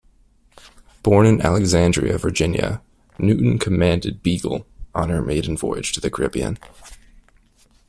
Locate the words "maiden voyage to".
5.21-6.01